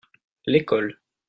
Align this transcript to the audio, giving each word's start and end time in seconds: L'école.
L'école. 0.47 0.97